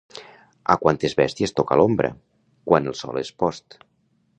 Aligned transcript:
A 0.75 0.77
quantes 0.83 1.15
bèsties 1.19 1.55
toca 1.59 1.79
l'ombra, 1.83 2.13
quan 2.71 2.93
el 2.95 3.01
sol 3.05 3.23
és 3.27 3.35
post! 3.45 3.81